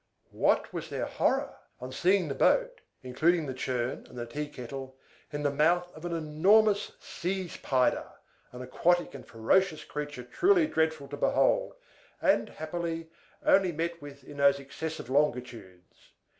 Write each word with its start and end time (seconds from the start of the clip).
What 0.31 0.73
was 0.73 0.89
their 0.89 1.05
horror 1.05 1.59
on 1.79 1.91
seeing 1.91 2.27
the 2.27 2.33
boat 2.33 2.81
(including 3.03 3.45
the 3.45 3.53
churn 3.53 4.07
and 4.07 4.17
the 4.17 4.25
tea 4.25 4.47
kettle) 4.49 4.97
in 5.31 5.43
the 5.43 5.51
mouth 5.51 5.95
of 5.95 6.05
an 6.05 6.11
enormous 6.11 6.93
Seeze 6.99 7.57
Pyder, 7.57 8.11
an 8.51 8.63
aquatic 8.63 9.13
and 9.13 9.23
ferocious 9.27 9.83
creature 9.83 10.23
truly 10.23 10.65
dreadful 10.65 11.07
to 11.09 11.17
behold, 11.17 11.75
and, 12.19 12.49
happily, 12.49 13.11
only 13.45 13.71
met 13.71 14.01
with 14.01 14.23
in 14.23 14.37
those 14.37 14.59
excessive 14.59 15.07
longitudes! 15.07 16.13